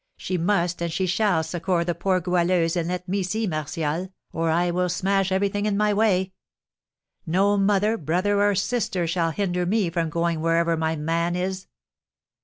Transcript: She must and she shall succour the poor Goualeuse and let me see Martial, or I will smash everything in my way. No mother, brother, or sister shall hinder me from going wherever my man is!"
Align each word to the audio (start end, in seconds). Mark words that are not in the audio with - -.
She 0.17 0.35
must 0.35 0.81
and 0.81 0.91
she 0.91 1.05
shall 1.05 1.43
succour 1.43 1.83
the 1.83 1.93
poor 1.93 2.19
Goualeuse 2.19 2.75
and 2.75 2.87
let 2.87 3.07
me 3.07 3.21
see 3.21 3.45
Martial, 3.45 4.11
or 4.33 4.49
I 4.49 4.71
will 4.71 4.89
smash 4.89 5.31
everything 5.31 5.67
in 5.67 5.77
my 5.77 5.93
way. 5.93 6.33
No 7.27 7.55
mother, 7.55 7.97
brother, 7.99 8.41
or 8.41 8.55
sister 8.55 9.05
shall 9.05 9.29
hinder 9.29 9.63
me 9.67 9.91
from 9.91 10.09
going 10.09 10.41
wherever 10.41 10.75
my 10.75 10.95
man 10.95 11.35
is!" 11.35 11.67